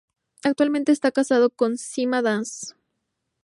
Actualmente 0.41 0.91
está 0.91 1.11
casado 1.11 1.51
con 1.51 1.77
Sima 1.77 2.23
Das. 2.23 2.75